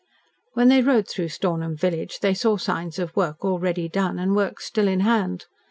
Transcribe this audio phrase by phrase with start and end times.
[0.53, 4.59] When they rode through Stornham village they saw signs of work already done and work
[4.59, 5.45] still in hand.